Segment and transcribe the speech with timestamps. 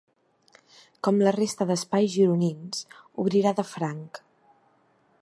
[1.07, 2.83] Com la resta d’espais gironins,
[3.25, 4.23] obrirà de franc.